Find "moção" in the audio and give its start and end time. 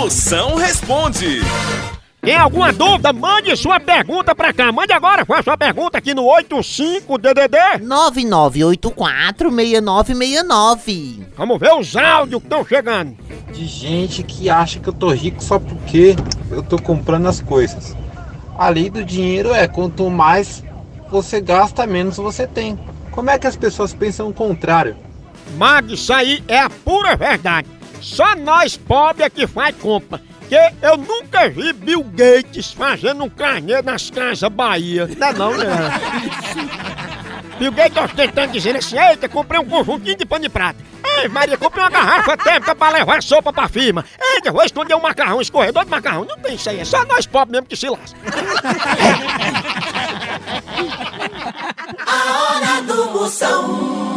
0.00-0.54, 53.18-54.09